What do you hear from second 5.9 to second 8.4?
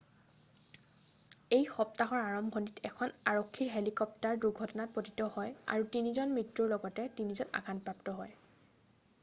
তিনিজনৰ মৃত্যুৰ লগতে তিনিজন আঘাতপ্ৰাপ্ত হয়